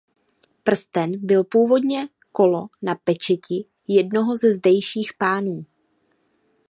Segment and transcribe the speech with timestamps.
[0.63, 5.65] Prsten byl původně kolo na pečeti jednoho ze zdejších pánů.